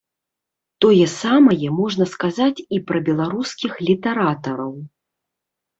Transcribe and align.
Тое 0.85 1.03
самае 1.23 1.67
можна 1.81 2.09
сказаць 2.15 2.63
і 2.65 2.77
пра 2.89 3.05
беларускіх 3.11 3.71
літаратараў. 3.91 4.73